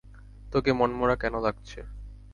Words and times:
তোকে 0.53 0.71
মনমরা 0.73 1.15
কেন 1.15 1.33
লাগছে? 1.39 1.79